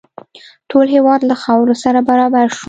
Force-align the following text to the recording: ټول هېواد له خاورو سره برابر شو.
ټول 0.69 0.85
هېواد 0.95 1.21
له 1.29 1.35
خاورو 1.41 1.75
سره 1.83 1.99
برابر 2.09 2.45
شو. 2.55 2.59